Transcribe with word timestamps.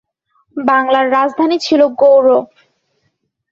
বাংলার 0.57 1.05
রাজধানী 1.11 1.57
ছিল 1.57 1.81
গৌড়। 1.99 2.29